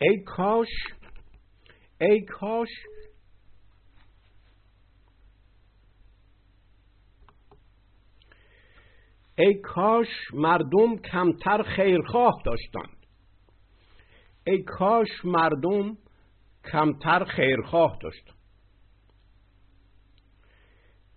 [0.00, 0.68] ای کاش
[2.00, 2.68] ای کاش.
[9.38, 13.06] ای کاش مردم کمتر خیرخواه داشتند.
[14.46, 15.96] ای کاش مردم
[16.72, 18.36] کمتر خیرخواه داشتند.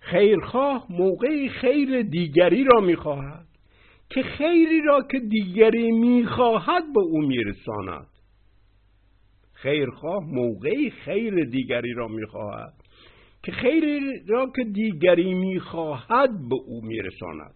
[0.00, 3.46] خیرخواه موقعی خیر دیگری را می‌خواهد
[4.10, 8.11] که خیری را که دیگری می‌خواهد به او میرساند.
[9.62, 12.72] خیرخواه موقعی خیر دیگری را می‌خواهد
[13.42, 17.54] که خیری را که دیگری می‌خواهد به او میرساند.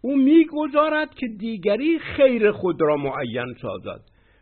[0.00, 4.00] او می‌گذارد که دیگری خیر خود را معین سازد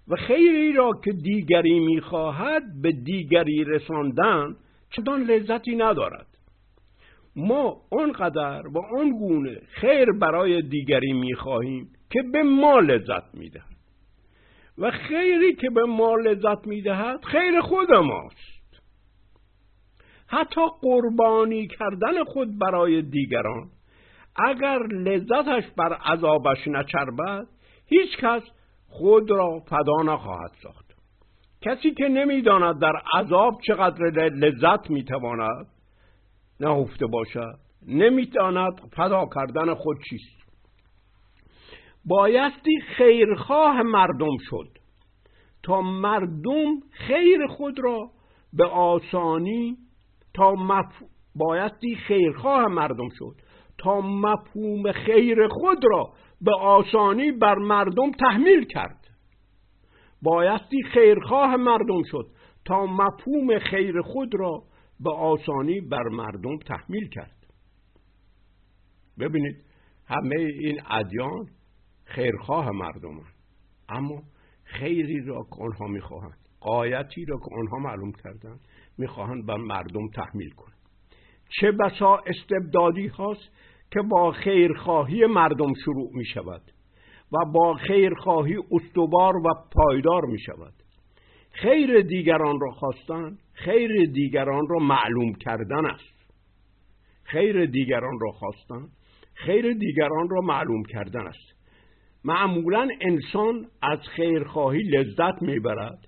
[0.09, 4.57] و خیری را که دیگری می‌خواهد به دیگری رساندن
[4.91, 6.27] چندان لذتی ندارد.
[7.37, 13.74] ما آنقدر و آن گونه خیر برای دیگری می‌خواهیم که به ما لذت می‌دهد.
[14.79, 18.55] و خیری که به ما لذت می‌دهد خیر خود ماست.
[20.27, 23.71] حتی قربانی کردن خود برای دیگران
[24.37, 27.47] اگر لذتش بر عذابش نچربد
[27.87, 28.43] هیچ کس
[28.89, 30.95] خود را فدا نخواهد ساخت.
[31.63, 35.67] کسی که نمی‌داند در عذاب چقدر لذت می‌تواند
[36.61, 37.59] نهفته باشد.
[37.89, 40.44] نمی‌تواند فدا کردن خود چیست؟
[42.07, 44.79] بایستی خیرخواه مردم شد.
[45.63, 48.11] تا مردم خیر خود را
[48.53, 49.77] به آسانی
[50.35, 51.03] تا مف...
[51.35, 53.37] بایستی خیرخواه مردم شد.
[53.79, 59.05] تا مفهوم خیر خود را به آسانی بر مردم تحمیل کرد.
[60.23, 62.27] بایستی خیرخواه مردم شد.
[62.65, 64.63] تا مفهوم خیر خود را
[65.01, 67.47] به آسانی بر مردم تحمیل کرد.
[69.19, 69.65] ببینید
[70.07, 71.47] همه این ادیان
[72.15, 73.21] خیرخواه مردم
[73.89, 74.23] اما
[74.65, 78.61] خیری را که آنها می‌خواهند قایتی را که آنها معلوم کردند
[78.99, 80.79] می‌خواهند بر مردم تحمیل کنند.
[81.61, 83.49] چه بسا استبدادی هاست
[83.91, 86.63] که با خیرخواهی مردم شروع می شود
[87.33, 90.75] و با خیرخواهی استوار و پایدار می شود
[91.51, 96.33] خیر دیگران را خواستن خیر دیگران را معلوم کردن است.
[97.25, 98.89] خیر دیگران را خواستن
[99.35, 101.54] خیر دیگران را معلوم کردن است.
[102.25, 105.99] معمولا انسان از خیرخواهی لذت می‌برد.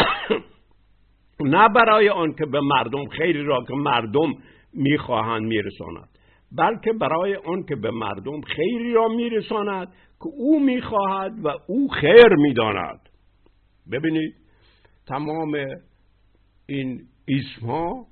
[1.40, 4.32] نه برای آنکه به مردم خیری را که مردم
[4.72, 6.08] می‌خواهند میرساند
[6.52, 9.88] بلکه برای آنکه به مردم خیری را میرساند
[10.20, 13.08] که او می‌خواهد و او خیر می‌داند.
[13.92, 14.34] ببینید
[15.06, 15.56] تمام
[16.66, 18.06] این اسم ها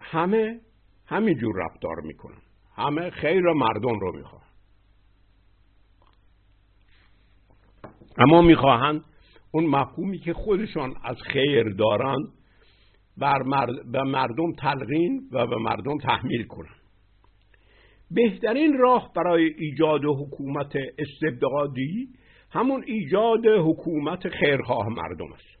[0.00, 0.60] همه
[1.06, 2.42] همینجور رفتار می‌کنن.
[2.76, 4.42] همه خیر مردم رو می‌خوان.
[8.18, 9.04] اما می‌خواهند
[9.52, 12.28] اون مفهومی که خودشان از خیر دارند
[13.16, 13.42] بر
[13.92, 16.80] به مردم تلقین و به مردم تحمیل کنند.
[18.10, 22.08] بهترین راه برای ایجاد حکومت استبدادی
[22.50, 25.60] همون ایجاد حکومت خیرخواه مردم است.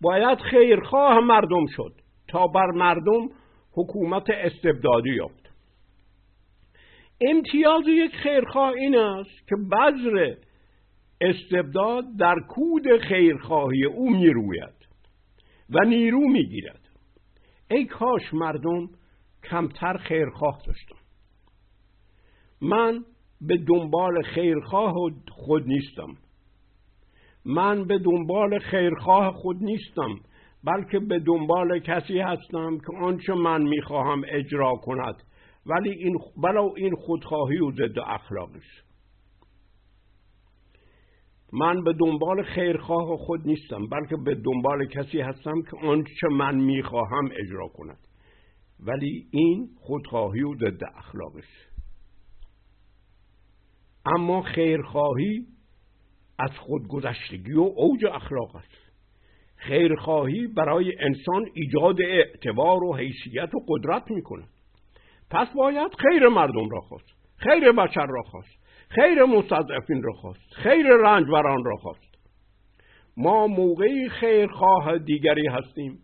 [0.00, 1.92] باید خیرخواه مردم شد
[2.28, 3.28] تا بر مردم
[3.72, 5.50] حکومت استبدادی یافت.
[7.20, 10.34] امتیاز یک خیرخواه این است که بذر
[11.20, 14.88] استبداد در کود خیرخواهی او می‌روید
[15.70, 16.80] و نیرو می‌گیرد.
[17.70, 18.88] ای کاش مردم
[19.50, 20.96] کمتر خیرخواه داشتم.
[22.60, 23.04] من
[23.40, 24.94] به دنبال خیرخواه
[25.28, 26.16] خود نیستم.
[27.44, 30.20] من به دنبال خیرخواه خود نیستم
[30.64, 35.22] بلکه به دنبال کسی هستم که آنچه من می‌خواهم اجرا کند.
[35.66, 38.93] ولی این بلا این خودخواهی و ضد اخلاقی است
[41.54, 47.24] من به دنبال خیرخواه خود نیستم بلکه به دنبال کسی هستم که آنچه من می‌خواهم
[47.24, 47.98] اجرا کند.
[48.80, 51.84] ولی این خودخواهی و ضد اخلاقی است
[54.06, 55.46] اما خیرخواهی
[56.38, 58.84] از خودگذشتگی و اوج اخلاق است.
[59.56, 64.44] خیرخواهی برای انسان ایجاد اعتبار و حیثیت و قدرت می‌کنه
[65.30, 68.63] پس باید خیر مردم را خواست خیر بشر را خواست.
[68.94, 72.14] خیر مستضعفین را خواست خیر رنجبران را خواست.
[73.16, 75.98] ما موقعی خیرخواه دیگری هستیم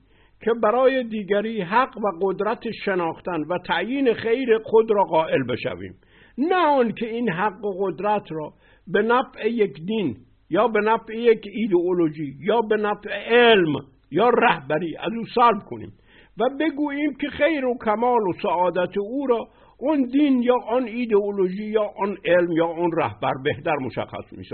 [0.45, 5.95] که برای دیگری حق و قدرت شناختن و تعیین خیر خود را قائل بشویم.
[6.39, 8.53] نه آن که این حق و قدرت را
[8.87, 10.17] به نفع یک دین
[10.51, 13.75] یا به نفع یک ایدئولوژی یا به نفع علم
[14.11, 15.93] یا رهبری از او سلب کنیم
[16.41, 19.49] و بگوییم که خیر و کمال و سعادت او را
[19.81, 24.45] اون دین یا آن ایدئولوژی یا آن علم یا آن رهبر بهتر مشخص می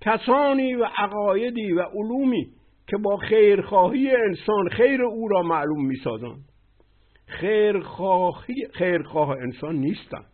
[0.00, 2.46] کسانی و عقایدی و علومی
[2.86, 6.44] که با خیرخواهی انسان خیر او را معلوم می‌سازند
[7.26, 10.32] خیرخواهی خیرخواه انسان نیستند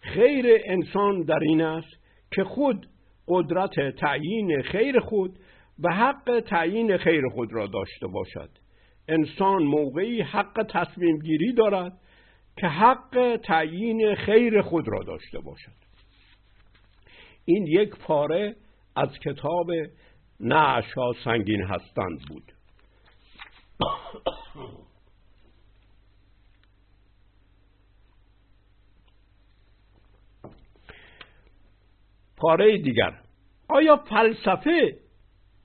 [0.00, 1.96] خیر انسان در این است
[2.34, 2.86] که خود
[3.28, 5.38] قدرت تعیین خیر خود
[5.82, 8.50] و حق تعیین خیر خود را داشته باشد.
[9.08, 11.92] انسان موقعی حق تصمیم گیری دارد
[12.60, 15.72] که حق تعیین خیر خود را داشته باشد.
[17.44, 18.56] این یک پاره
[18.96, 19.70] از کتاب
[20.40, 22.52] نعشا سنگین هستند بود.
[32.36, 33.20] پاره دیگر.
[33.68, 34.98] آیا فلسفه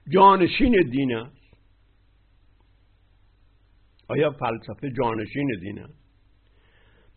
[0.10, 1.44] جانشین دین است؟
[4.08, 6.03] آیا فلسفه جانشین دین است؟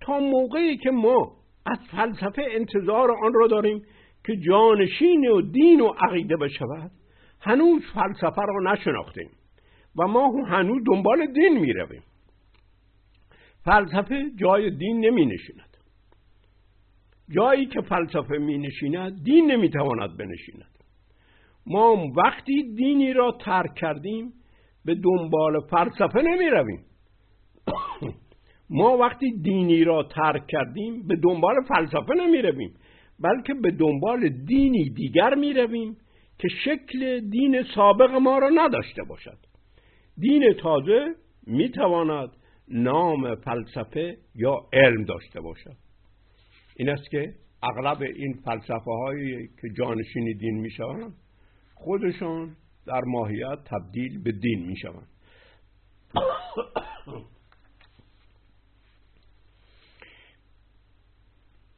[0.00, 1.32] تا موقعی که ما
[1.66, 3.82] از فلسفه انتظار آن را داریم
[4.25, 6.90] که جانشین و دین و عقیده بشود
[7.40, 9.31] هنوز فلسفه را نشناختیم
[9.96, 12.02] و ما هنوز دنبال دین می رویم.
[13.64, 15.76] فلسفه جای دین نمی نشیند.
[17.31, 20.76] جایی که فلسفه می نشیند دین نمی تواند بنشیند.
[21.66, 24.32] ما وقتی دینی را ترک کردیم
[24.84, 26.84] به دنبال فلسفه نمی رویم.
[28.70, 32.74] ما وقتی دینی را ترک کردیم به دنبال فلسفه نمی رویم
[33.20, 35.96] بلکه به دنبال دینی دیگر می رویم
[36.38, 39.38] که شکل دین سابق ما را نداشته باشد.
[40.18, 41.14] دین تازه
[41.46, 42.30] می تواند
[42.68, 45.76] نام فلسفه یا علم داشته باشد.
[46.76, 51.14] این است که اغلب این فلسفه هایی که جانشین دین می شوند
[51.74, 55.08] خودشان در ماهیت تبدیل به دین می شوند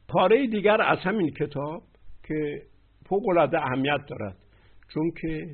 [0.09, 1.83] پاره دیگر از همین کتاب
[2.27, 2.61] که
[3.09, 4.37] فوق العاده اهمیت دارد.
[4.93, 5.47] چون که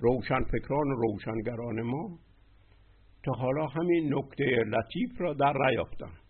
[0.00, 2.18] روشنفکران و روشنگران ما
[3.24, 6.20] تا حالا همین نکته لطیف را در نیافتند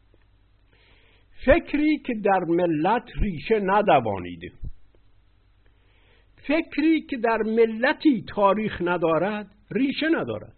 [1.45, 4.53] فکری که در ملت ریشه ندوانیده.
[6.49, 10.57] فکری که در ملتی تاریخ ندارد ریشه ندارد.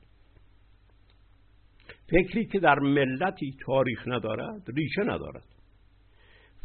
[2.11, 5.45] فکری که در ملتی تاریخ ندارد ریشه ندارد.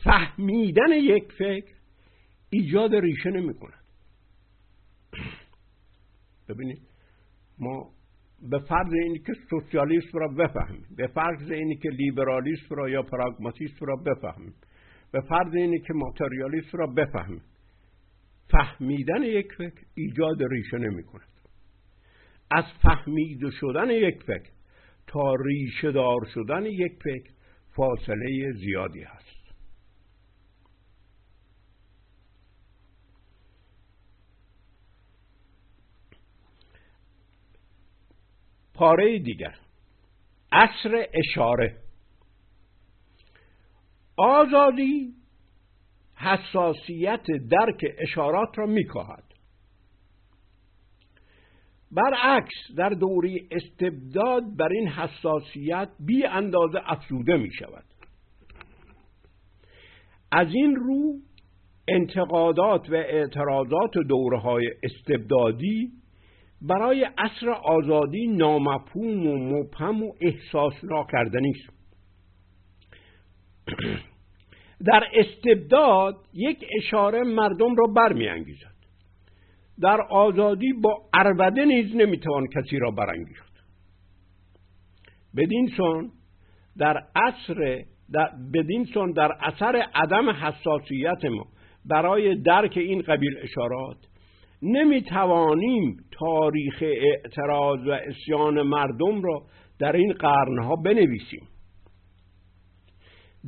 [0.04, 1.74] فهمیدن یک فکر
[2.50, 3.84] ایجاد ریشه نمی کند
[6.50, 6.82] ببینید
[7.60, 7.90] ما
[8.50, 13.86] به فرض اینی که سوسیالیسم را بفهمیم به فرض اینی که لیبرالیسم را یا پراگماتیسم
[13.86, 14.54] را بفهمیم
[15.12, 17.42] به فرض اینی که ماتریالیسم را بفهمیم
[18.52, 21.28] فهمیدن یک فکر ایجاد ریشه نمی کند
[22.52, 24.52] از فهمید شدن یک فکر
[25.08, 27.32] تا ریشه دار شدن یک فکر
[27.76, 29.37] فاصله زیادی هست.
[38.78, 39.56] پاره دیگر.
[40.52, 41.78] اصر اشاره.
[44.18, 45.14] آزادی
[46.16, 49.24] حساسیت درک اشارات را میکاهد.
[51.92, 57.84] برعکس در دوری استبداد بر این حساسیت بی اندازه افزوده می شود
[60.32, 61.14] از این رو
[61.88, 65.92] انتقادات و اعتراضات دوره های استبدادی
[66.62, 71.78] برای عصر آزادی نامفهوم و مبهم و احساس ناکردنی است
[74.88, 78.78] در استبداد یک اشاره مردم را برمیانگیزد.
[79.82, 83.54] در آزادی با عربده نیز نمی‌توان کسی را برانگیخت.
[85.36, 86.12] بدین سون
[86.78, 91.46] در عصر در بدین سون در اثر عدم حساسیت ما
[91.86, 93.98] برای درک این قبیل اشارات
[94.62, 99.46] نمی توانیم تاریخ اعتراض و اسیان مردم را
[99.80, 101.48] در این قرنها بنویسیم.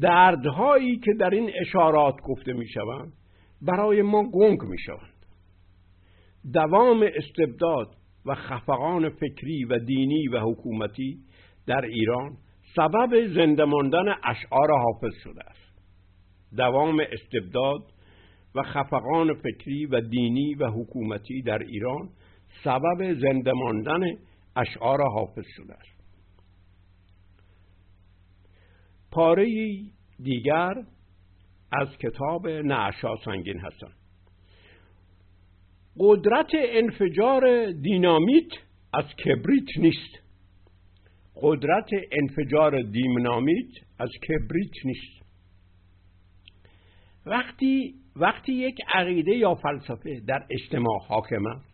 [0.02, 3.14] دردهایی که در این اشارات گفته می شوند
[3.62, 5.20] برای ما گنگ می شوند
[6.54, 7.88] دوام استبداد
[8.26, 11.18] و خفقان فکری و دینی و حکومتی
[11.68, 12.38] در ایران
[12.76, 15.80] سبب زنده ماندن اشعار حافظ شده است.
[16.58, 17.82] دوام استبداد
[18.56, 22.10] و خفقان فکری و دینی و حکومتی در ایران
[22.64, 24.18] سبب زنده ماندن
[24.56, 26.00] اشعار حافظ شده است.
[29.12, 29.46] پاره
[30.24, 30.74] دیگر
[31.72, 33.94] از کتاب نعشا سنگین هستند
[36.00, 38.52] قدرت انفجار دینامیت
[38.94, 40.20] از کبریت نیست.
[41.36, 45.26] قدرت انفجار دینامیت از کبریت نیست.
[47.26, 51.70] وقتی وقتی یک عقیده یا فلسفه در اجتماع حاکم است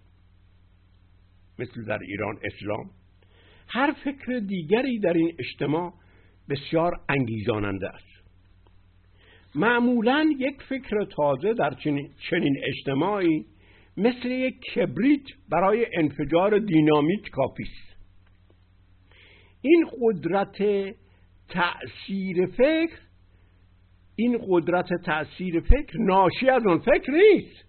[1.59, 2.89] مثل در ایران اسلام
[3.67, 5.93] هر فکر دیگری در این اجتماع
[6.49, 8.15] بسیار انگیزاننده است.
[9.55, 11.73] معمولا یک فکر تازه در
[12.29, 13.45] چنین اجتماعی
[13.97, 17.95] مثل یک کبریت برای انفجار دینامیت کافی است.
[19.61, 20.57] این قدرت
[21.49, 22.99] تأثیر فکر
[24.15, 27.65] این قدرت تأثیر فکر ناشی از اون فکر نیست.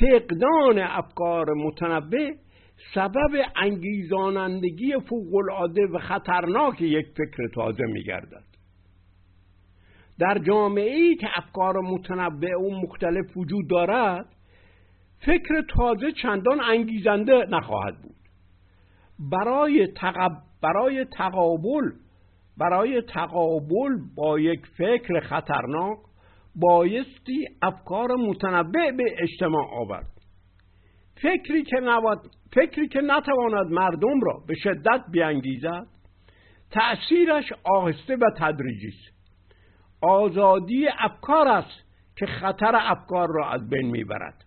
[0.00, 2.34] فقدان افکار متنوع
[2.94, 8.44] سبب انگیزانندگی فوقالعاده و خطرناک یک فکر تازه میگردد.
[10.18, 14.26] در جامعه ای که افکار متنوع و مختلف وجود دارد
[15.18, 18.16] فکر تازه چندان انگیزنده نخواهد بود.
[19.30, 20.32] برای, تقب...
[20.62, 21.90] برای تقابل
[22.58, 25.98] برای تقابل با یک فکر خطرناک
[26.54, 30.16] بایستی افکار متنوع به اجتماع آورد.
[31.22, 32.26] فکری که, نواد...
[32.54, 35.86] فکری که نتواند مردم را به شدت بیانگیزد
[36.70, 39.16] تأثیرش آهسته و تدریجی است.
[40.02, 41.86] آزادی افکار است
[42.16, 44.44] که خطر افکار را از بین می‌برد.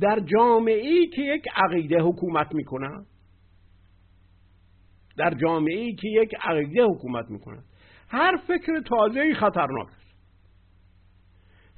[0.00, 3.06] در جامعه ای که یک عقیده حکومت می‌کند
[5.18, 7.64] در جامعه ای که یک عقیده حکومت می‌کند.
[8.08, 10.14] هر فکر تازه خطرناک است.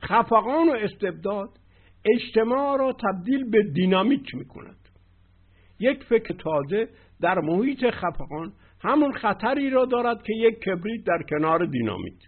[0.05, 1.49] خفقان و استبداد
[2.15, 4.77] اجتماع را تبدیل به دینامیک می‌کند.
[5.81, 6.89] یک فکر تازه
[7.21, 12.19] در محیط خفقان همون خطری را دارد که یک کبریت در کنار دینامیت.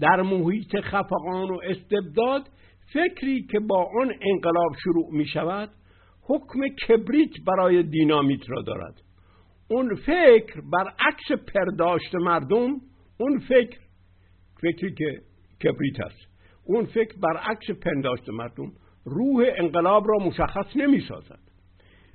[0.00, 2.48] در محیط خفقان و استبداد
[2.92, 5.70] فکری که با آن انقلاب شروع می شود
[6.22, 9.03] حکم کبریت برای دینامیت را دارد.
[9.68, 12.70] اون فکر برعکس پرداشت مردم
[13.18, 13.78] اون فکر
[14.60, 15.20] فکری که
[15.64, 16.28] کبریت است.
[16.64, 18.72] اون فکر برعکس پنداشت مردم.
[19.04, 21.38] روح انقلاب را مشخص نمی سازد.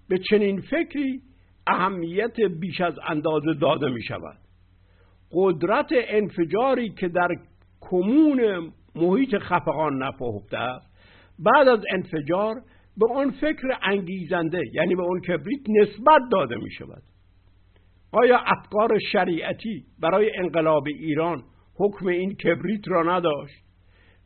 [0.10, 1.22] به چنین فکری
[1.68, 4.38] اهمیت بیش از اندازه داده می شود.
[5.32, 7.28] قدرت انفجاری که در
[7.82, 10.90] کمون محیط خفقان نپاهفته است
[11.40, 12.62] بعد از انفجار
[12.98, 17.04] به آن فکر انگیزنده یعنی به اون کبریت نسبت داده می شود.
[18.12, 21.44] آیا افکار شریعتی برای انقلاب ایران
[21.80, 23.64] حکم این کبریت را نداشت؟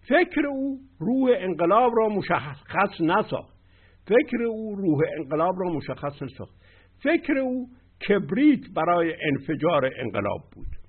[0.07, 3.53] فکر او روح انقلاب را مشخص نساخت.
[4.07, 6.55] فکر او روح انقلاب را مشخص نساخت.
[7.03, 7.67] فکر او
[8.09, 10.82] کبریت برای انفجار انقلاب بود.